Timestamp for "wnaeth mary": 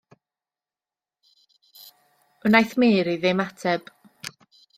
2.47-3.15